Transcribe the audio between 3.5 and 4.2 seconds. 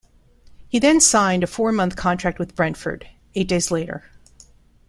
later.